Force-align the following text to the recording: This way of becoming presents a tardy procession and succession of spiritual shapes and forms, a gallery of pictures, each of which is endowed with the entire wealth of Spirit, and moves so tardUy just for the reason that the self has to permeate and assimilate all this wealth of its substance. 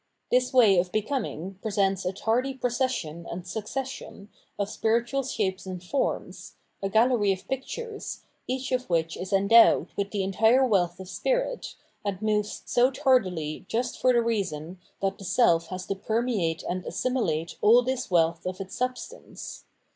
This 0.31 0.51
way 0.51 0.79
of 0.79 0.91
becoming 0.91 1.59
presents 1.61 2.05
a 2.05 2.11
tardy 2.11 2.55
procession 2.55 3.27
and 3.29 3.45
succession 3.45 4.29
of 4.57 4.67
spiritual 4.67 5.21
shapes 5.21 5.67
and 5.67 5.83
forms, 5.83 6.55
a 6.81 6.89
gallery 6.89 7.31
of 7.31 7.47
pictures, 7.47 8.23
each 8.47 8.71
of 8.71 8.89
which 8.89 9.15
is 9.15 9.31
endowed 9.31 9.89
with 9.95 10.09
the 10.09 10.23
entire 10.23 10.65
wealth 10.65 10.99
of 10.99 11.07
Spirit, 11.07 11.75
and 12.03 12.19
moves 12.19 12.63
so 12.65 12.89
tardUy 12.89 13.67
just 13.67 13.95
for 14.01 14.11
the 14.11 14.23
reason 14.23 14.79
that 15.03 15.19
the 15.19 15.23
self 15.23 15.67
has 15.67 15.85
to 15.85 15.93
permeate 15.93 16.63
and 16.63 16.83
assimilate 16.87 17.59
all 17.61 17.83
this 17.83 18.09
wealth 18.09 18.47
of 18.47 18.59
its 18.59 18.73
substance. 18.75 19.65